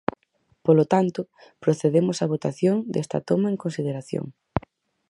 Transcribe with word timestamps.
Polo 0.65 0.85
tanto, 0.93 1.21
procedemos 1.63 2.17
á 2.23 2.25
votación 2.33 2.75
desta 2.93 3.17
toma 3.29 3.47
en 3.53 3.57
consideración. 3.63 4.25